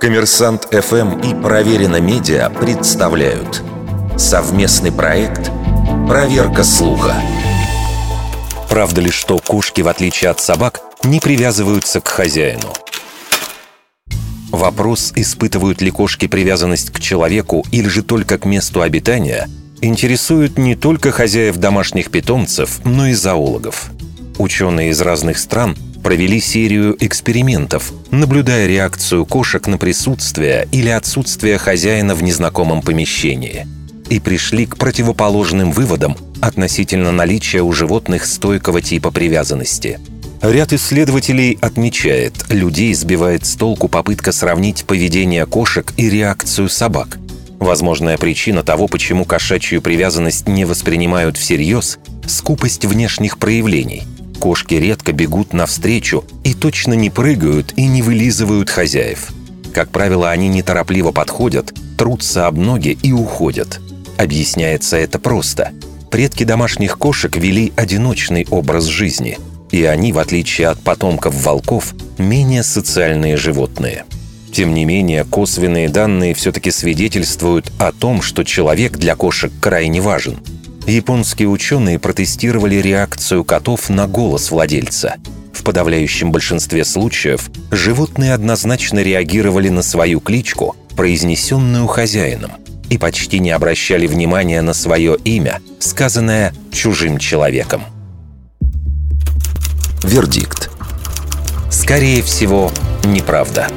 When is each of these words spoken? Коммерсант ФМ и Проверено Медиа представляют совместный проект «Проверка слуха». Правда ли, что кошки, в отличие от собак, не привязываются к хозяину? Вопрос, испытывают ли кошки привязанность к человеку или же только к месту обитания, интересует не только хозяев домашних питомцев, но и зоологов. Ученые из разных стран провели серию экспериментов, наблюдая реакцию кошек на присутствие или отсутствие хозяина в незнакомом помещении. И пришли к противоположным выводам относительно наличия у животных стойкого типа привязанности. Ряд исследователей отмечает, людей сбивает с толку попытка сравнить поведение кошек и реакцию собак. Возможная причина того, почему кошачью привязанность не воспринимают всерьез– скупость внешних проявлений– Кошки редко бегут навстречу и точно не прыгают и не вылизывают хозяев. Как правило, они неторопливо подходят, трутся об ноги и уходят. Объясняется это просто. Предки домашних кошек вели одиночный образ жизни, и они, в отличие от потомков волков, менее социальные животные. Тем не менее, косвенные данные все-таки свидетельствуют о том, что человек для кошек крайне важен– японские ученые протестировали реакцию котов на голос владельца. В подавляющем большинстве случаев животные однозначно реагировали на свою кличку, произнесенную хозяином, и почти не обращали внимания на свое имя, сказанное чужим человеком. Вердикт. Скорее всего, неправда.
Коммерсант 0.00 0.68
ФМ 0.70 1.20
и 1.20 1.34
Проверено 1.34 2.00
Медиа 2.00 2.48
представляют 2.50 3.62
совместный 4.16 4.92
проект 4.92 5.50
«Проверка 6.08 6.64
слуха». 6.64 7.14
Правда 8.68 9.00
ли, 9.00 9.10
что 9.10 9.38
кошки, 9.38 9.80
в 9.80 9.88
отличие 9.88 10.30
от 10.30 10.40
собак, 10.40 10.82
не 11.02 11.18
привязываются 11.18 12.00
к 12.00 12.08
хозяину? 12.08 12.72
Вопрос, 14.50 15.12
испытывают 15.16 15.80
ли 15.82 15.90
кошки 15.90 16.28
привязанность 16.28 16.90
к 16.90 17.00
человеку 17.00 17.64
или 17.72 17.88
же 17.88 18.02
только 18.02 18.38
к 18.38 18.44
месту 18.44 18.82
обитания, 18.82 19.48
интересует 19.80 20.56
не 20.58 20.74
только 20.74 21.10
хозяев 21.10 21.56
домашних 21.56 22.10
питомцев, 22.10 22.80
но 22.84 23.08
и 23.08 23.14
зоологов. 23.14 23.90
Ученые 24.38 24.90
из 24.90 25.00
разных 25.00 25.38
стран 25.38 25.76
провели 26.06 26.38
серию 26.38 26.96
экспериментов, 27.04 27.92
наблюдая 28.12 28.68
реакцию 28.68 29.26
кошек 29.26 29.66
на 29.66 29.76
присутствие 29.76 30.68
или 30.70 30.88
отсутствие 30.88 31.58
хозяина 31.58 32.14
в 32.14 32.22
незнакомом 32.22 32.80
помещении. 32.80 33.66
И 34.08 34.20
пришли 34.20 34.66
к 34.66 34.76
противоположным 34.76 35.72
выводам 35.72 36.16
относительно 36.40 37.10
наличия 37.10 37.60
у 37.60 37.72
животных 37.72 38.26
стойкого 38.26 38.80
типа 38.80 39.10
привязанности. 39.10 39.98
Ряд 40.42 40.72
исследователей 40.72 41.58
отмечает, 41.60 42.34
людей 42.50 42.94
сбивает 42.94 43.44
с 43.44 43.56
толку 43.56 43.88
попытка 43.88 44.30
сравнить 44.30 44.84
поведение 44.84 45.44
кошек 45.44 45.92
и 45.96 46.08
реакцию 46.08 46.68
собак. 46.68 47.18
Возможная 47.58 48.16
причина 48.16 48.62
того, 48.62 48.86
почему 48.86 49.24
кошачью 49.24 49.82
привязанность 49.82 50.46
не 50.46 50.66
воспринимают 50.66 51.36
всерьез– 51.36 51.98
скупость 52.28 52.84
внешних 52.84 53.38
проявлений– 53.38 54.04
Кошки 54.38 54.74
редко 54.74 55.12
бегут 55.12 55.52
навстречу 55.52 56.24
и 56.44 56.54
точно 56.54 56.94
не 56.94 57.10
прыгают 57.10 57.72
и 57.76 57.86
не 57.86 58.02
вылизывают 58.02 58.70
хозяев. 58.70 59.32
Как 59.74 59.90
правило, 59.90 60.30
они 60.30 60.48
неторопливо 60.48 61.12
подходят, 61.12 61.72
трутся 61.98 62.46
об 62.46 62.56
ноги 62.56 62.96
и 63.02 63.12
уходят. 63.12 63.80
Объясняется 64.16 64.96
это 64.96 65.18
просто. 65.18 65.72
Предки 66.10 66.44
домашних 66.44 66.98
кошек 66.98 67.36
вели 67.36 67.72
одиночный 67.76 68.46
образ 68.50 68.84
жизни, 68.84 69.38
и 69.70 69.84
они, 69.84 70.12
в 70.12 70.18
отличие 70.18 70.68
от 70.68 70.80
потомков 70.80 71.34
волков, 71.44 71.94
менее 72.16 72.62
социальные 72.62 73.36
животные. 73.36 74.04
Тем 74.52 74.72
не 74.72 74.84
менее, 74.84 75.24
косвенные 75.24 75.88
данные 75.88 76.32
все-таки 76.32 76.70
свидетельствуют 76.70 77.70
о 77.78 77.92
том, 77.92 78.22
что 78.22 78.44
человек 78.44 78.96
для 78.96 79.16
кошек 79.16 79.52
крайне 79.60 80.00
важен– 80.00 80.38
японские 80.86 81.48
ученые 81.48 81.98
протестировали 81.98 82.76
реакцию 82.76 83.44
котов 83.44 83.88
на 83.88 84.06
голос 84.06 84.50
владельца. 84.50 85.16
В 85.52 85.62
подавляющем 85.64 86.32
большинстве 86.32 86.84
случаев 86.84 87.50
животные 87.70 88.34
однозначно 88.34 89.02
реагировали 89.02 89.68
на 89.68 89.82
свою 89.82 90.20
кличку, 90.20 90.76
произнесенную 90.96 91.86
хозяином, 91.86 92.52
и 92.88 92.98
почти 92.98 93.38
не 93.38 93.50
обращали 93.50 94.06
внимания 94.06 94.62
на 94.62 94.74
свое 94.74 95.16
имя, 95.24 95.60
сказанное 95.78 96.54
чужим 96.70 97.18
человеком. 97.18 97.82
Вердикт. 100.02 100.70
Скорее 101.70 102.22
всего, 102.22 102.70
неправда. 103.04 103.68